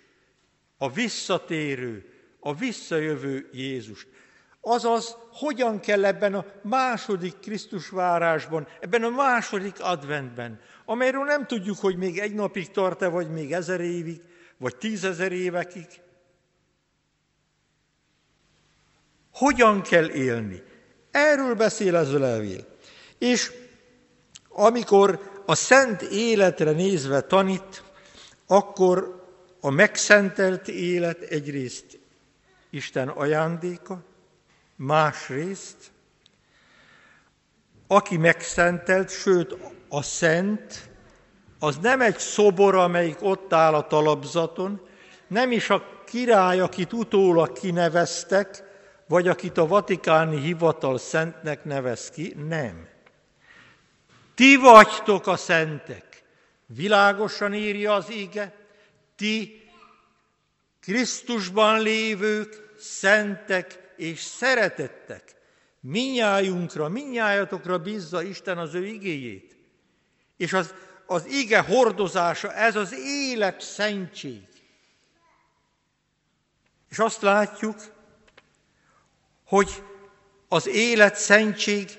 a 0.77 0.91
visszatérő, 0.91 2.13
a 2.39 2.55
visszajövő 2.55 3.49
Jézust. 3.53 4.07
Azaz, 4.69 5.17
hogyan 5.31 5.79
kell 5.79 6.05
ebben 6.05 6.33
a 6.33 6.45
második 6.61 7.39
Krisztus 7.39 7.89
várásban, 7.89 8.67
ebben 8.79 9.03
a 9.03 9.09
második 9.09 9.75
adventben, 9.79 10.59
amelyről 10.85 11.23
nem 11.23 11.45
tudjuk, 11.45 11.77
hogy 11.77 11.97
még 11.97 12.17
egy 12.17 12.33
napig 12.33 12.71
tart-e, 12.71 13.07
vagy 13.07 13.29
még 13.29 13.53
ezer 13.53 13.81
évig, 13.81 14.21
vagy 14.57 14.75
tízezer 14.75 15.31
évekig. 15.31 15.87
Hogyan 19.31 19.81
kell 19.81 20.09
élni? 20.09 20.63
Erről 21.11 21.55
beszél 21.55 21.95
ez 21.95 22.13
a 22.13 22.19
levél. 22.19 22.65
És 23.17 23.51
amikor 24.49 25.41
a 25.45 25.55
szent 25.55 26.01
életre 26.01 26.71
nézve 26.71 27.21
tanít, 27.21 27.83
akkor 28.47 29.25
a 29.59 29.69
megszentelt 29.69 30.67
élet 30.67 31.21
egyrészt 31.21 31.99
Isten 32.69 33.07
ajándéka, 33.07 34.03
másrészt, 34.77 35.91
aki 37.87 38.17
megszentelt, 38.17 39.09
sőt 39.09 39.57
a 39.89 40.01
szent, 40.01 40.89
az 41.59 41.77
nem 41.77 42.01
egy 42.01 42.17
szobor, 42.17 42.75
amelyik 42.75 43.17
ott 43.21 43.53
áll 43.53 43.73
a 43.73 43.87
talapzaton, 43.87 44.87
nem 45.27 45.51
is 45.51 45.69
a 45.69 46.03
király, 46.05 46.59
akit 46.59 46.93
utólag 46.93 47.51
kineveztek, 47.51 48.63
vagy 49.07 49.27
akit 49.27 49.57
a 49.57 49.67
vatikáni 49.67 50.39
hivatal 50.39 50.97
szentnek 50.97 51.63
nevez 51.63 52.09
ki, 52.09 52.35
nem. 52.47 52.87
Ti 54.35 54.55
vagytok 54.55 55.27
a 55.27 55.35
szentek. 55.35 56.23
Világosan 56.65 57.53
írja 57.53 57.93
az 57.93 58.09
ige, 58.09 58.55
ti 59.15 59.61
Krisztusban 60.79 61.81
lévők, 61.81 62.73
szentek 62.77 63.86
és 63.97 64.21
szeretettek. 64.21 65.35
Minnyájunkra, 65.79 66.89
minnyájatokra 66.89 67.77
bízza 67.77 68.21
Isten 68.21 68.57
az 68.57 68.73
ő 68.73 68.85
igéjét. 68.85 69.55
És 70.37 70.53
az, 70.53 70.73
az 71.05 71.25
ige 71.25 71.59
hordozása, 71.59 72.53
ez 72.53 72.75
az 72.75 72.93
élet 72.93 73.61
szentség. 73.61 74.41
És 76.89 76.99
azt 76.99 77.21
látjuk, 77.21 77.75
hogy 79.45 79.83
az 80.47 80.67
élet 80.67 81.15
szentség 81.15 81.89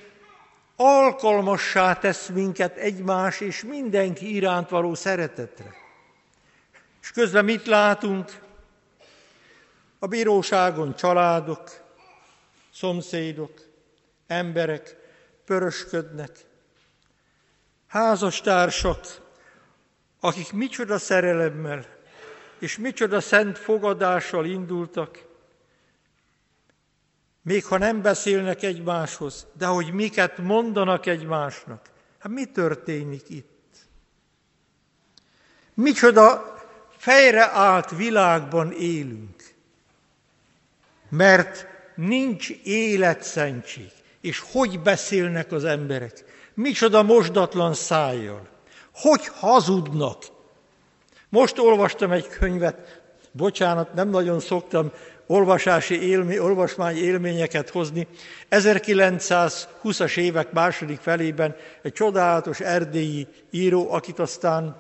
alkalmassá 0.77 1.95
tesz 1.95 2.29
minket 2.29 2.77
egymás 2.77 3.41
és 3.41 3.65
mindenki 3.65 4.35
iránt 4.35 4.69
való 4.69 4.95
szeretetre. 4.95 5.75
És 7.03 7.11
közben 7.11 7.45
mit 7.45 7.67
látunk? 7.67 8.41
A 9.99 10.07
bíróságon 10.07 10.95
családok, 10.97 11.88
szomszédok, 12.79 13.53
emberek 14.27 14.97
pörösködnek, 15.45 16.45
házastársak, 17.87 19.21
akik 20.21 20.53
micsoda 20.53 20.99
szerelemmel 20.99 21.87
és 22.59 22.79
micsoda 22.79 23.21
szent 23.21 23.59
fogadással 23.59 24.47
indultak, 24.47 25.25
még 27.43 27.65
ha 27.65 27.79
nem 27.79 28.03
beszélnek 28.03 28.63
egymáshoz, 28.63 29.47
de 29.53 29.67
hogy 29.67 29.93
miket 29.93 30.39
mondanak 30.39 31.07
egymásnak. 31.07 31.91
Hát 32.19 32.33
mi 32.33 32.45
történik 32.45 33.29
itt? 33.29 33.77
Micsoda 35.75 36.55
fejre 36.97 37.51
állt 37.51 37.91
világban 37.91 38.73
élünk, 38.73 39.55
mert 41.09 41.78
nincs 41.99 42.51
életszentség. 42.65 43.91
És 44.21 44.43
hogy 44.53 44.81
beszélnek 44.81 45.53
az 45.53 45.65
emberek? 45.65 46.25
Micsoda 46.55 47.03
mosdatlan 47.03 47.75
szájjal. 47.75 48.49
Hogy 48.95 49.27
hazudnak? 49.27 50.23
Most 51.29 51.59
olvastam 51.59 52.13
egy 52.13 52.29
könyvet, 52.29 53.01
bocsánat, 53.33 53.95
nem 53.95 54.09
nagyon 54.09 54.41
szoktam 54.41 54.93
olvasási 55.27 56.09
élmény, 56.09 56.39
olvasmány 56.39 56.97
élményeket 56.97 57.71
hozni. 57.71 58.07
1920-as 58.51 60.17
évek 60.17 60.53
második 60.53 61.01
felében 61.01 61.57
egy 61.83 61.93
csodálatos 61.93 62.61
erdélyi 62.61 63.27
író, 63.51 63.93
akit 63.93 64.19
aztán 64.19 64.77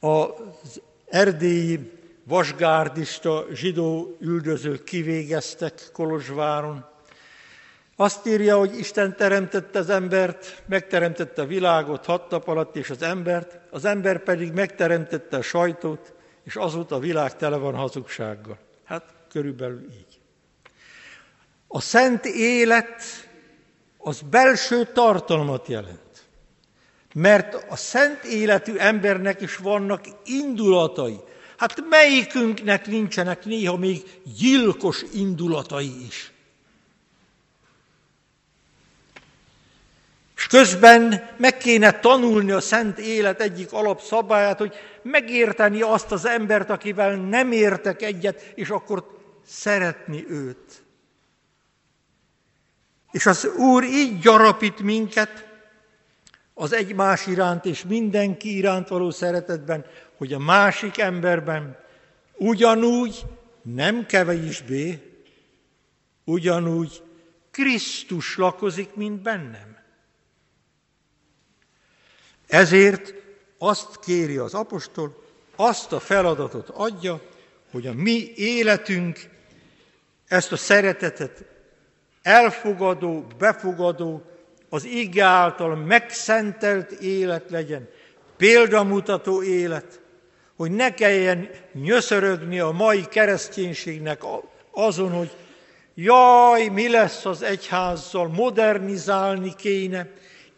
az 0.00 0.80
erdélyi 1.08 1.95
vasgárdista 2.28 3.44
zsidó 3.52 4.16
üldözők 4.20 4.84
kivégeztek 4.84 5.82
Kolozsváron. 5.92 6.84
Azt 7.96 8.26
írja, 8.26 8.58
hogy 8.58 8.78
Isten 8.78 9.16
teremtette 9.16 9.78
az 9.78 9.90
embert, 9.90 10.62
megteremtette 10.66 11.42
a 11.42 11.46
világot 11.46 12.04
hat 12.04 12.30
nap 12.30 12.48
alatt 12.48 12.76
és 12.76 12.90
az 12.90 13.02
embert, 13.02 13.58
az 13.70 13.84
ember 13.84 14.22
pedig 14.22 14.52
megteremtette 14.52 15.36
a 15.36 15.42
sajtót, 15.42 16.14
és 16.44 16.56
azóta 16.56 16.94
a 16.94 16.98
világ 16.98 17.36
tele 17.36 17.56
van 17.56 17.74
hazugsággal. 17.74 18.58
Hát 18.84 19.14
körülbelül 19.30 19.82
így. 19.82 20.20
A 21.68 21.80
szent 21.80 22.24
élet 22.24 23.02
az 23.98 24.20
belső 24.30 24.84
tartalmat 24.84 25.68
jelent. 25.68 26.26
Mert 27.14 27.54
a 27.68 27.76
szent 27.76 28.24
életű 28.24 28.76
embernek 28.76 29.40
is 29.40 29.56
vannak 29.56 30.04
indulatai. 30.24 31.20
Hát 31.56 31.88
melyikünknek 31.88 32.86
nincsenek 32.86 33.44
néha 33.44 33.76
még 33.76 34.02
gyilkos 34.38 35.04
indulatai 35.12 36.06
is. 36.06 36.30
És 40.36 40.46
közben 40.46 41.30
meg 41.36 41.56
kéne 41.56 42.00
tanulni 42.00 42.50
a 42.50 42.60
szent 42.60 42.98
élet 42.98 43.40
egyik 43.40 43.72
alapszabályát, 43.72 44.58
hogy 44.58 44.74
megérteni 45.02 45.82
azt 45.82 46.12
az 46.12 46.26
embert, 46.26 46.70
akivel 46.70 47.14
nem 47.16 47.52
értek 47.52 48.02
egyet, 48.02 48.52
és 48.54 48.68
akkor 48.68 49.18
szeretni 49.46 50.24
őt. 50.28 50.84
És 53.10 53.26
az 53.26 53.44
Úr 53.56 53.84
így 53.84 54.18
gyarapít 54.18 54.80
minket 54.80 55.46
az 56.58 56.72
egymás 56.72 57.26
iránt 57.26 57.64
és 57.64 57.84
mindenki 57.84 58.56
iránt 58.56 58.88
való 58.88 59.10
szeretetben, 59.10 59.84
hogy 60.16 60.32
a 60.32 60.38
másik 60.38 60.98
emberben 60.98 61.78
ugyanúgy, 62.34 63.24
nem 63.62 64.06
kevésbé, 64.06 65.12
ugyanúgy 66.24 67.02
Krisztus 67.50 68.36
lakozik, 68.36 68.94
mint 68.94 69.22
bennem. 69.22 69.76
Ezért 72.46 73.14
azt 73.58 73.98
kéri 74.00 74.36
az 74.36 74.54
apostol, 74.54 75.24
azt 75.56 75.92
a 75.92 76.00
feladatot 76.00 76.68
adja, 76.68 77.20
hogy 77.70 77.86
a 77.86 77.92
mi 77.94 78.32
életünk 78.34 79.28
ezt 80.26 80.52
a 80.52 80.56
szeretetet 80.56 81.44
elfogadó, 82.22 83.26
befogadó, 83.38 84.35
az 84.76 84.84
ige 84.84 85.24
által 85.24 85.76
megszentelt 85.76 86.90
élet 86.90 87.50
legyen, 87.50 87.88
példamutató 88.36 89.42
élet, 89.42 90.00
hogy 90.56 90.70
ne 90.70 90.94
kelljen 90.94 91.48
nyöszörögni 91.72 92.58
a 92.58 92.70
mai 92.70 93.04
kereszténységnek 93.04 94.22
azon, 94.70 95.12
hogy 95.12 95.36
jaj, 95.94 96.68
mi 96.68 96.90
lesz 96.90 97.24
az 97.24 97.42
egyházzal, 97.42 98.28
modernizálni 98.28 99.54
kéne, 99.54 100.08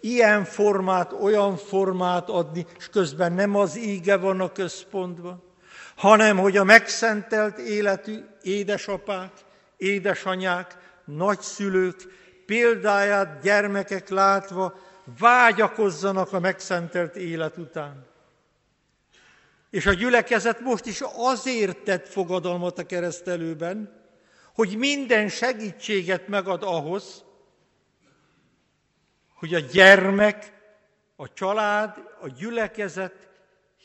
ilyen 0.00 0.44
formát, 0.44 1.12
olyan 1.12 1.56
formát 1.56 2.28
adni, 2.28 2.66
és 2.78 2.88
közben 2.88 3.32
nem 3.32 3.56
az 3.56 3.78
íge 3.78 4.16
van 4.16 4.40
a 4.40 4.52
központban, 4.52 5.42
hanem 5.96 6.38
hogy 6.38 6.56
a 6.56 6.64
megszentelt 6.64 7.58
életű 7.58 8.18
édesapák, 8.42 9.32
édesanyák, 9.76 10.76
nagyszülők 11.04 11.96
példáját 12.48 13.42
gyermekek 13.42 14.08
látva 14.08 14.78
vágyakozzanak 15.18 16.32
a 16.32 16.40
megszentelt 16.40 17.16
élet 17.16 17.56
után. 17.56 18.06
És 19.70 19.86
a 19.86 19.92
gyülekezet 19.92 20.60
most 20.60 20.86
is 20.86 21.00
azért 21.14 21.78
tett 21.78 22.08
fogadalmat 22.08 22.78
a 22.78 22.86
keresztelőben, 22.86 24.02
hogy 24.54 24.76
minden 24.76 25.28
segítséget 25.28 26.28
megad 26.28 26.62
ahhoz, 26.62 27.24
hogy 29.34 29.54
a 29.54 29.58
gyermek, 29.58 30.52
a 31.16 31.32
család, 31.32 31.96
a 32.20 32.28
gyülekezet 32.28 33.28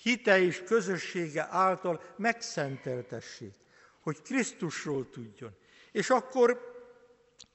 hite 0.01 0.41
és 0.41 0.63
közössége 0.65 1.47
által 1.49 2.01
megszenteltessék, 2.15 3.53
hogy 4.03 4.21
Krisztusról 4.21 5.09
tudjon. 5.09 5.55
És 5.91 6.09
akkor 6.09 6.72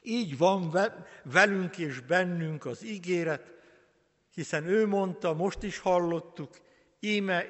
így 0.09 0.38
van 0.38 0.77
velünk 1.23 1.79
és 1.79 2.01
bennünk 2.01 2.64
az 2.64 2.85
ígéret, 2.85 3.53
hiszen 4.35 4.66
ő 4.66 4.87
mondta, 4.87 5.35
most 5.35 5.62
is 5.62 5.79
hallottuk, 5.79 6.57
íme, 7.01 7.44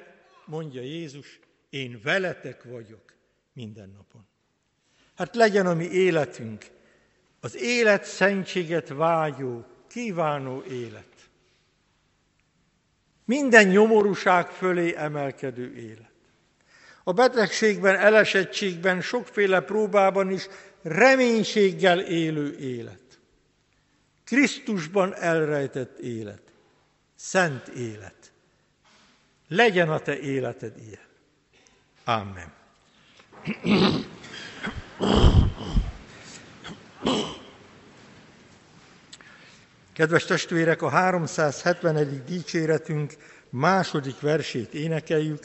mondja 0.45 0.81
Jézus, 0.81 1.39
én 1.69 1.99
veletek 2.03 2.63
vagyok 2.63 3.13
minden 3.53 3.89
napon. 3.89 4.27
Hát 5.15 5.35
legyen 5.35 5.65
a 5.65 5.73
mi 5.73 5.85
életünk, 5.85 6.65
az 7.39 7.55
élet 7.55 8.03
szentséget 8.03 8.87
vágyó, 8.87 9.65
kívánó 9.87 10.63
élet. 10.63 11.29
Minden 13.25 13.67
nyomorúság 13.67 14.47
fölé 14.47 14.95
emelkedő 14.95 15.75
élet. 15.75 16.11
A 17.03 17.13
betegségben, 17.13 17.95
elesettségben, 17.95 19.01
sokféle 19.01 19.61
próbában 19.61 20.31
is 20.31 20.47
reménységgel 20.81 21.99
élő 21.99 22.57
élet. 22.57 23.19
Krisztusban 24.23 25.15
elrejtett 25.15 25.99
élet. 25.99 26.41
Szent 27.15 27.67
élet. 27.67 28.31
Legyen 29.47 29.89
a 29.89 29.99
te 29.99 30.19
életed 30.19 30.73
ilyen. 30.77 31.07
Amen. 32.03 32.53
Kedves 39.93 40.25
testvérek, 40.25 40.81
a 40.81 40.89
371. 40.89 42.23
dicséretünk 42.23 43.13
második 43.49 44.19
versét 44.19 44.73
énekeljük. 44.73 45.43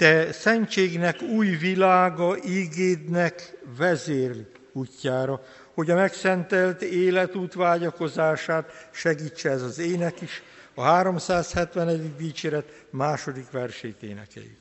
Te 0.00 0.32
szentségnek 0.32 1.22
új 1.22 1.48
világa, 1.48 2.36
ígédnek 2.44 3.56
vezérli 3.76 4.46
útjára, 4.72 5.42
hogy 5.74 5.90
a 5.90 5.94
megszentelt 5.94 6.82
életút 6.82 7.54
vágyakozását 7.54 8.88
segítse 8.90 9.50
ez 9.50 9.62
az 9.62 9.78
ének 9.78 10.20
is. 10.20 10.42
A 10.74 10.82
371. 10.82 12.16
dicséret 12.16 12.86
második 12.90 13.50
versét 13.50 14.02
énekeljük. 14.02 14.59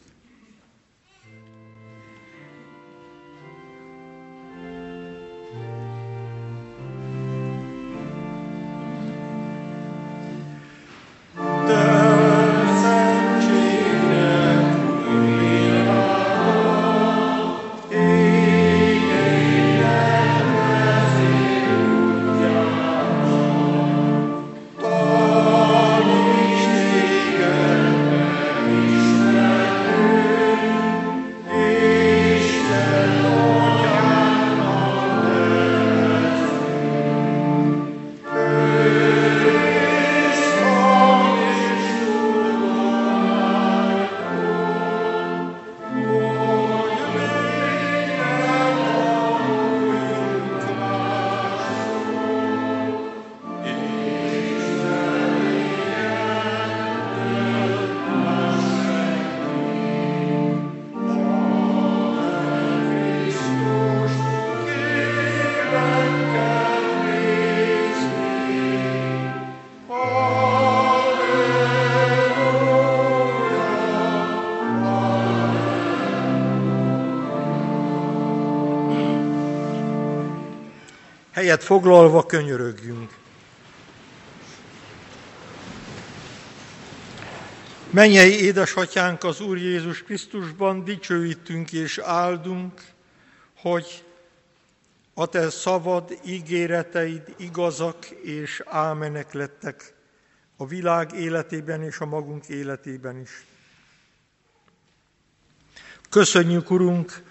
Helyet 81.39 81.63
foglalva 81.63 82.25
könyörögjünk. 82.25 83.17
Mennyei 87.89 88.43
édesatyánk 88.43 89.23
az 89.23 89.41
Úr 89.41 89.57
Jézus 89.57 90.03
Krisztusban 90.03 90.83
dicsőítünk 90.83 91.71
és 91.71 91.97
áldunk, 91.97 92.81
hogy 93.57 94.03
a 95.13 95.25
te 95.25 95.49
szavad, 95.49 96.19
ígéreteid 96.25 97.33
igazak 97.37 98.05
és 98.09 98.61
ámenek 98.65 99.33
lettek 99.33 99.93
a 100.57 100.65
világ 100.65 101.13
életében 101.13 101.83
és 101.83 101.99
a 101.99 102.05
magunk 102.05 102.47
életében 102.47 103.19
is. 103.19 103.45
Köszönjük, 106.09 106.71
Urunk, 106.71 107.23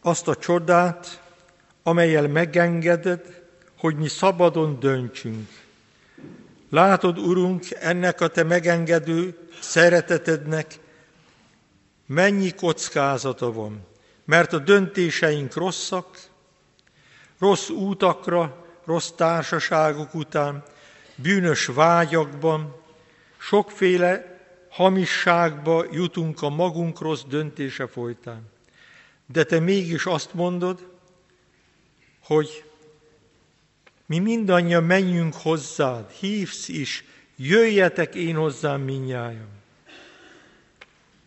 azt 0.00 0.28
a 0.28 0.36
csodát, 0.36 1.27
amelyel 1.88 2.28
megengeded, 2.28 3.42
hogy 3.78 3.96
mi 3.96 4.08
szabadon 4.08 4.80
döntsünk. 4.80 5.48
Látod, 6.70 7.18
Urunk, 7.18 7.64
ennek 7.70 8.20
a 8.20 8.28
Te 8.28 8.42
megengedő 8.42 9.38
szeretetednek 9.60 10.78
mennyi 12.06 12.50
kockázata 12.50 13.52
van, 13.52 13.86
mert 14.24 14.52
a 14.52 14.58
döntéseink 14.58 15.54
rosszak, 15.54 16.06
rossz 17.38 17.68
útakra, 17.68 18.66
rossz 18.84 19.10
társaságok 19.10 20.14
után, 20.14 20.62
bűnös 21.14 21.66
vágyakban, 21.66 22.74
sokféle 23.38 24.40
hamisságba 24.70 25.84
jutunk 25.90 26.42
a 26.42 26.48
magunk 26.48 27.00
rossz 27.00 27.24
döntése 27.28 27.86
folytán. 27.86 28.42
De 29.26 29.44
te 29.44 29.58
mégis 29.60 30.06
azt 30.06 30.34
mondod, 30.34 30.97
hogy 32.28 32.64
mi 34.06 34.18
mindannyian 34.18 34.84
menjünk 34.84 35.34
hozzád, 35.34 36.10
hívsz 36.10 36.68
is, 36.68 37.04
jöjjetek 37.36 38.14
én 38.14 38.34
hozzám 38.34 38.80
minnyáján. 38.80 39.48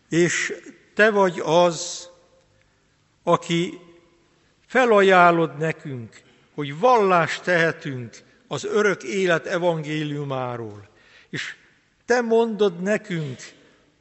És 0.08 0.52
te 0.94 1.10
vagy 1.10 1.40
az, 1.44 2.10
aki 3.22 3.78
felajánlod 4.66 5.58
nekünk, 5.58 6.20
hogy 6.54 6.78
vallást 6.78 7.42
tehetünk 7.42 8.16
az 8.48 8.64
örök 8.64 9.02
élet 9.02 9.46
evangéliumáról. 9.46 10.88
És 11.30 11.54
te 12.04 12.20
mondod 12.20 12.82
nekünk, 12.82 13.38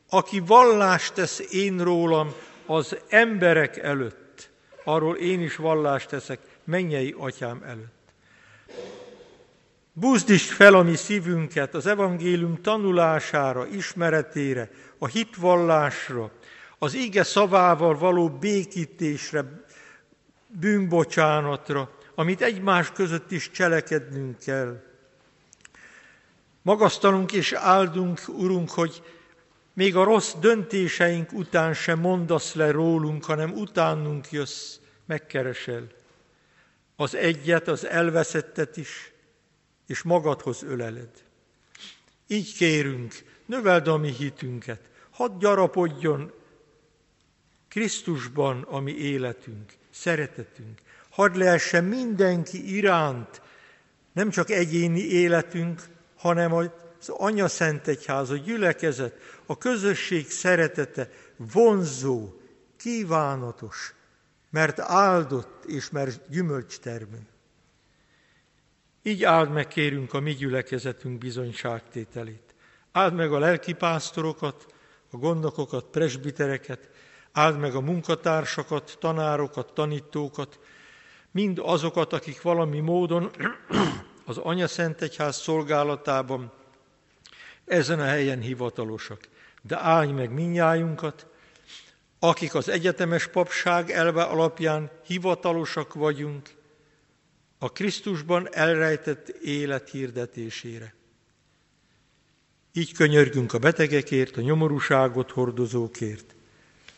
aki 0.09 0.39
vallást 0.39 1.13
tesz 1.13 1.39
én 1.51 1.83
rólam 1.83 2.33
az 2.65 2.97
emberek 3.09 3.77
előtt, 3.77 4.49
arról 4.83 5.15
én 5.15 5.41
is 5.41 5.55
vallást 5.55 6.09
teszek 6.09 6.39
mennyei 6.63 7.15
atyám 7.17 7.63
előtt. 7.63 7.99
Buzdítsd 9.93 10.49
fel 10.49 10.73
a 10.73 10.83
mi 10.83 10.95
szívünket 10.95 11.73
az 11.73 11.85
evangélium 11.85 12.61
tanulására, 12.61 13.67
ismeretére, 13.67 14.69
a 14.97 15.07
hitvallásra, 15.07 16.31
az 16.77 16.93
ige 16.93 17.23
szavával 17.23 17.97
való 17.97 18.29
békítésre, 18.29 19.65
bűnbocsánatra, 20.47 21.91
amit 22.15 22.41
egymás 22.41 22.91
között 22.91 23.31
is 23.31 23.51
cselekednünk 23.51 24.39
kell. 24.39 24.83
Magasztalunk 26.61 27.31
és 27.31 27.53
áldunk, 27.53 28.19
Urunk, 28.27 28.69
hogy 28.69 29.03
még 29.73 29.95
a 29.95 30.03
rossz 30.03 30.33
döntéseink 30.39 31.33
után 31.33 31.73
sem 31.73 31.99
mondasz 31.99 32.53
le 32.53 32.71
rólunk, 32.71 33.25
hanem 33.25 33.51
utánunk 33.51 34.31
jössz, 34.31 34.75
megkeresel. 35.05 35.87
Az 37.01 37.15
egyet, 37.15 37.67
az 37.67 37.85
elveszettet 37.85 38.77
is, 38.77 39.11
és 39.87 40.01
magadhoz 40.01 40.63
öleled. 40.63 41.09
Így 42.27 42.53
kérünk, 42.53 43.13
növeld 43.45 43.87
a 43.87 43.97
mi 43.97 44.11
hitünket, 44.11 44.79
hadd 45.09 45.39
gyarapodjon 45.39 46.31
Krisztusban 47.67 48.61
a 48.61 48.79
mi 48.79 48.91
életünk, 48.91 49.73
szeretetünk. 49.89 50.81
Hadd 51.09 51.37
lehessen 51.37 51.83
mindenki 51.83 52.75
iránt, 52.75 53.41
nem 54.13 54.29
csak 54.29 54.49
egyéni 54.49 55.01
életünk, 55.01 55.81
hanem 56.15 56.53
az 56.53 56.69
Anya 57.07 57.47
Szent 57.47 57.87
Egyház, 57.87 58.29
a 58.29 58.35
gyülekezet, 58.35 59.13
a 59.45 59.57
közösség 59.57 60.29
szeretete 60.29 61.09
vonzó, 61.35 62.33
kívánatos, 62.77 63.93
mert 64.51 64.79
áldott 64.79 65.65
és 65.65 65.89
mert 65.89 66.29
gyümölcstermő. 66.29 67.27
Így 69.03 69.23
áld 69.23 69.51
meg, 69.51 69.67
kérünk, 69.67 70.13
a 70.13 70.19
mi 70.19 70.33
gyülekezetünk 70.33 71.17
bizonyságtételét. 71.17 72.55
Áld 72.91 73.13
meg 73.13 73.33
a 73.33 73.39
lelkipásztorokat, 73.39 74.65
a 75.11 75.17
gondokokat, 75.17 75.85
presbitereket, 75.85 76.89
áld 77.31 77.59
meg 77.59 77.75
a 77.75 77.81
munkatársakat, 77.81 78.97
tanárokat, 78.99 79.73
tanítókat, 79.73 80.59
mind 81.31 81.59
azokat, 81.63 82.13
akik 82.13 82.41
valami 82.41 82.79
módon 82.79 83.31
az 84.25 84.37
Anya 84.37 84.67
Szent 84.67 85.01
Egyház 85.01 85.37
szolgálatában 85.37 86.51
ezen 87.65 87.99
a 87.99 88.05
helyen 88.05 88.39
hivatalosak. 88.39 89.27
De 89.61 89.77
állj 89.79 90.11
meg 90.11 90.31
minnyájunkat, 90.31 91.30
akik 92.23 92.55
az 92.55 92.69
egyetemes 92.69 93.27
papság 93.27 93.91
elve 93.91 94.23
alapján 94.23 94.91
hivatalosak 95.05 95.93
vagyunk, 95.93 96.49
a 97.57 97.71
Krisztusban 97.71 98.53
elrejtett 98.53 99.27
élet 99.29 99.89
hirdetésére. 99.89 100.93
Így 102.73 102.93
könyörgünk 102.93 103.53
a 103.53 103.59
betegekért, 103.59 104.37
a 104.37 104.41
nyomorúságot 104.41 105.31
hordozókért, 105.31 106.35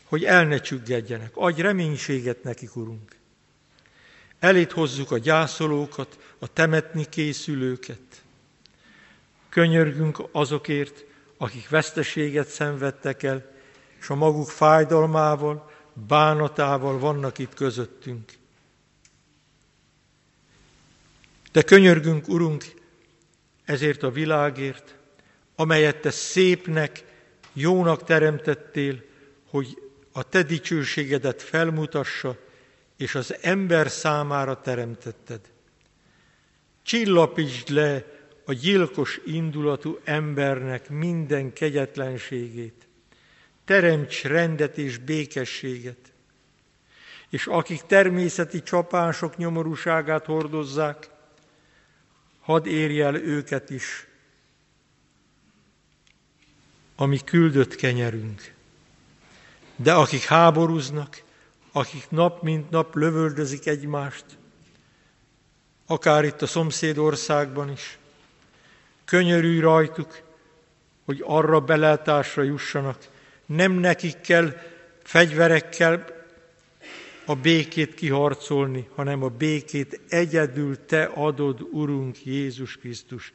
hogy 0.03 0.23
el 0.23 0.45
ne 0.45 0.59
csüggedjenek. 0.59 1.31
Adj 1.33 1.62
reménységet 1.62 2.43
nekik, 2.43 2.75
Urunk. 2.75 3.15
Elét 4.39 4.71
hozzuk 4.71 5.12
a 5.12 5.17
gyászolókat, 5.17 6.36
a 6.39 6.53
temetni 6.53 7.05
készülőket. 7.09 8.23
Könyörgünk 9.49 10.23
azokért, 10.31 11.05
akik 11.38 11.69
veszteséget 11.69 12.47
szenvedtek 12.47 13.23
el, 13.23 13.52
és 14.03 14.09
a 14.09 14.15
maguk 14.15 14.47
fájdalmával, 14.47 15.71
bánatával 16.07 16.99
vannak 16.99 17.37
itt 17.37 17.53
közöttünk. 17.53 18.31
De 21.51 21.61
könyörgünk, 21.61 22.27
Urunk, 22.27 22.63
ezért 23.65 24.03
a 24.03 24.11
világért, 24.11 24.95
amelyet 25.55 26.01
Te 26.01 26.11
szépnek, 26.11 27.03
jónak 27.53 28.03
teremtettél, 28.03 29.03
hogy 29.49 29.77
a 30.11 30.23
Te 30.23 30.43
dicsőségedet 30.43 31.41
felmutassa, 31.41 32.37
és 32.97 33.15
az 33.15 33.35
ember 33.41 33.89
számára 33.89 34.61
teremtetted. 34.61 35.41
Csillapítsd 36.83 37.69
le 37.69 38.05
a 38.45 38.53
gyilkos 38.53 39.19
indulatú 39.25 39.99
embernek 40.03 40.89
minden 40.89 41.53
kegyetlenségét. 41.53 42.87
Teremts 43.65 44.23
rendet 44.23 44.78
és 44.78 44.97
békességet. 44.97 46.13
És 47.30 47.47
akik 47.47 47.82
természeti 47.82 48.63
csapások 48.63 49.38
nyomorúságát 49.38 50.26
hordozzák, 50.26 51.10
hadd 52.41 52.65
érje 52.65 53.06
el 53.06 53.15
őket 53.15 53.69
is, 53.69 54.08
ami 56.95 57.19
küldött 57.23 57.76
kenyerünk. 57.76 58.54
De 59.76 59.93
akik 59.93 60.23
háborúznak, 60.23 61.21
akik 61.71 62.10
nap 62.10 62.41
mint 62.41 62.69
nap 62.69 62.95
lövöldözik 62.95 63.67
egymást, 63.67 64.26
akár 65.86 66.23
itt 66.23 66.41
a 66.41 66.47
szomszédországban 66.47 67.71
is, 67.71 67.97
könyörülj 69.06 69.60
rajtuk, 69.60 70.21
hogy 71.06 71.23
arra 71.26 71.60
belátásra 71.60 72.43
jussanak. 72.43 73.12
Nem 73.55 73.71
nekik 73.71 74.21
kell 74.21 74.57
fegyverekkel 75.03 76.05
a 77.25 77.35
békét 77.35 77.93
kiharcolni, 77.93 78.87
hanem 78.95 79.23
a 79.23 79.29
békét 79.29 79.99
egyedül 80.09 80.85
Te 80.85 81.03
adod, 81.03 81.67
Urunk 81.71 82.25
Jézus 82.25 82.77
Krisztus, 82.77 83.33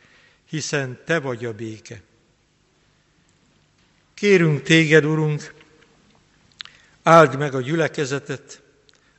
hiszen 0.48 0.98
Te 1.04 1.18
vagy 1.18 1.44
a 1.44 1.52
béke. 1.52 2.02
Kérünk 4.14 4.62
Téged, 4.62 5.04
Urunk, 5.04 5.54
áld 7.02 7.38
meg 7.38 7.54
a 7.54 7.60
gyülekezetet, 7.60 8.62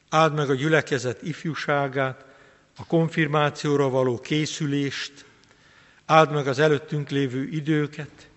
áld 0.10 0.34
meg 0.34 0.50
a 0.50 0.56
gyülekezet 0.56 1.22
ifjúságát, 1.22 2.26
a 2.78 2.86
konfirmációra 2.86 3.90
való 3.90 4.20
készülést, 4.20 5.26
áld 6.06 6.32
meg 6.32 6.48
az 6.48 6.60
előttünk 6.60 7.10
lévő 7.10 7.48
időket, 7.48 8.29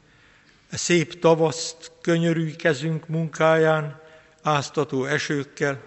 a 0.73 0.77
szép 0.77 1.19
tavaszt, 1.19 1.93
könyörű 2.01 2.57
kezünk 2.57 3.09
munkáján, 3.09 4.01
áztató 4.43 5.05
esőkkel, 5.05 5.81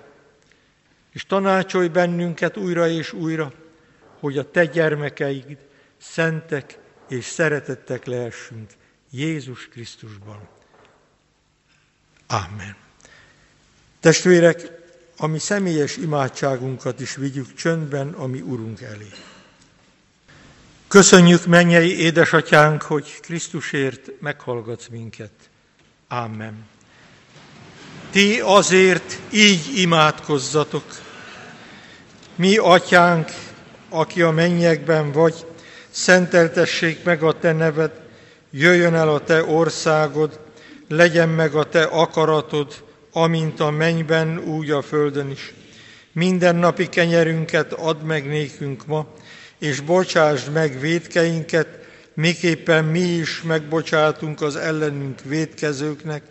és 1.12 1.26
tanácsolj 1.26 1.88
bennünket 1.88 2.58
újra 2.58 2.88
és 2.88 3.14
újra, 3.14 3.54
hogy 4.20 4.38
a 4.38 4.52
te 4.52 4.66
gyermekeid 4.66 5.58
szentek 5.98 6.80
és 7.10 7.26
szeretettek 7.26 8.06
lehessünk 8.06 8.72
Jézus 9.12 9.68
Krisztusban. 9.68 10.48
Amen. 12.28 12.76
Testvérek, 14.00 14.72
a 15.18 15.28
mi 15.28 15.40
személyes 15.40 15.98
imádságunkat 15.98 17.00
is 17.00 17.16
vigyük 17.16 17.54
csöndben 17.54 18.14
a 18.14 18.26
mi 18.26 18.42
Urunk 18.42 18.82
elé. 18.82 19.10
Köszönjük, 20.96 21.46
mennyei 21.46 22.00
édesatyánk, 22.00 22.82
hogy 22.82 23.20
Krisztusért 23.20 24.12
meghallgatsz 24.20 24.88
minket. 24.88 25.32
Amen. 26.08 26.66
Ti 28.12 28.40
azért 28.40 29.20
így 29.32 29.80
imádkozzatok. 29.80 30.84
Mi, 32.36 32.58
atyánk, 32.58 33.30
aki 33.90 34.22
a 34.22 34.32
mennyekben 34.32 35.12
vagy, 35.12 35.46
szenteltessék 35.90 37.04
meg 37.04 37.24
a 37.24 37.40
te 37.40 37.52
neved, 37.52 37.92
jöjjön 38.52 38.96
el 38.96 39.10
a 39.10 39.24
te 39.24 39.44
országod, 39.44 40.40
legyen 40.88 41.30
meg 41.30 41.56
a 41.56 41.64
te 41.64 41.84
akaratod, 41.84 42.84
amint 43.12 43.60
a 43.60 43.70
mennyben, 43.70 44.38
úgy 44.38 44.72
a 44.72 44.82
földön 44.82 45.30
is. 45.30 45.54
Minden 46.12 46.56
napi 46.56 46.88
kenyerünket 46.88 47.74
add 47.74 47.98
meg 47.98 48.28
nékünk 48.28 48.86
ma, 48.86 49.08
és 49.60 49.80
bocsásd 49.80 50.52
meg 50.52 50.80
védkeinket, 50.80 51.68
miképpen 52.14 52.86
mi 52.86 53.00
is 53.00 53.42
megbocsátunk 53.42 54.42
az 54.42 54.56
ellenünk 54.56 55.22
védkezőknek, 55.24 56.24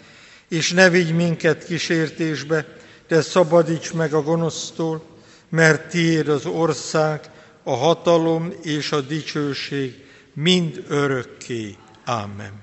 és 0.49 0.73
ne 0.73 0.91
vigy 0.91 1.15
minket 1.15 1.65
kísértésbe, 1.65 2.67
de 3.09 3.21
szabadíts 3.21 3.93
meg 3.93 4.15
a 4.15 4.23
gonosztól, 4.23 5.03
mert 5.49 5.89
tiéd 5.89 6.29
az 6.29 6.47
ország, 6.47 7.21
a 7.63 7.75
hatalom 7.75 8.53
és 8.63 8.93
a 8.93 9.01
dicsőség 9.01 10.05
mind 10.33 10.85
örökké. 10.89 11.77
Ámen. 12.05 12.63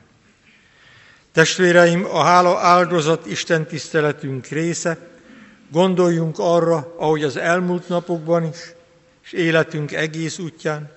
Testvéreim, 1.32 2.06
a 2.06 2.22
hála 2.22 2.60
áldozat 2.60 3.26
Isten 3.26 3.66
tiszteletünk 3.66 4.48
része, 4.48 4.98
gondoljunk 5.72 6.40
arra, 6.40 6.96
ahogy 6.98 7.24
az 7.24 7.38
elmúlt 7.38 7.88
napokban 7.88 8.44
is, 8.44 8.74
és 9.24 9.32
életünk 9.32 9.92
egész 9.92 10.38
útján, 10.38 10.92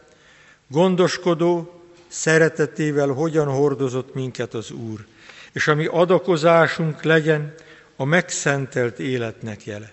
gondoskodó 0.66 1.82
szeretetével 2.08 3.08
hogyan 3.08 3.46
hordozott 3.46 4.14
minket 4.14 4.54
az 4.54 4.70
Úr, 4.70 5.06
és 5.52 5.68
ami 5.68 5.86
adakozásunk 5.86 7.02
legyen 7.02 7.54
a 7.96 8.04
megszentelt 8.04 8.98
életnek 8.98 9.64
jele. 9.64 9.92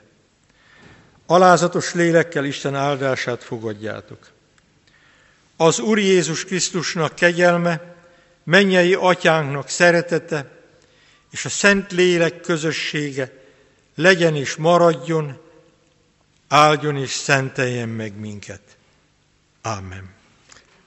Alázatos 1.26 1.94
lélekkel 1.94 2.46
Isten 2.46 2.76
áldását 2.76 3.44
fogadjátok. 3.44 4.30
Az 5.58 5.80
Úr 5.80 6.00
Jézus 6.00 6.46
Krisztusnak 6.46 7.16
kegyelme, 7.16 7.96
mennyei 8.44 8.94
atyánknak 8.94 9.70
szeretete 9.70 10.60
és 11.32 11.46
a 11.46 11.50
Szent 11.50 11.92
Lélek 11.92 12.42
közössége 12.42 13.32
legyen 13.96 14.36
és 14.36 14.56
maradjon, 14.56 15.41
áldjon 16.52 16.98
és 16.98 17.10
szenteljen 17.10 17.90
meg 17.90 18.20
minket. 18.20 18.62
Amen. 19.62 20.14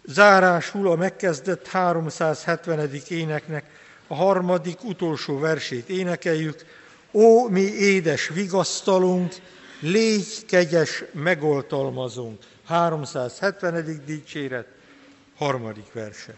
Zárásul 0.05 0.91
a 0.91 0.97
megkezdett 0.97 1.67
370. 1.67 2.91
éneknek 3.09 3.65
a 4.07 4.15
harmadik 4.15 4.85
utolsó 4.85 5.39
versét 5.39 5.89
énekeljük. 5.89 6.65
Ó, 7.13 7.49
mi 7.49 7.61
édes 7.61 8.29
vigasztalunk, 8.29 9.35
légy 9.81 10.45
kegyes 10.47 11.05
megoltalmazunk. 11.13 12.43
370. 12.67 14.03
dicséret, 14.07 14.67
harmadik 15.37 15.93
verse. 15.93 16.35